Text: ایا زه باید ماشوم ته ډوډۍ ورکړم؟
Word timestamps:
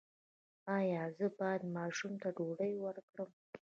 ایا 0.77 1.03
زه 1.17 1.25
باید 1.39 1.61
ماشوم 1.77 2.13
ته 2.21 2.27
ډوډۍ 2.37 2.73
ورکړم؟ 2.81 3.29